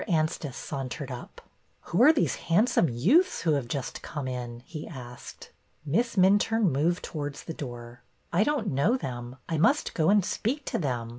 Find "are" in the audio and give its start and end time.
2.01-2.11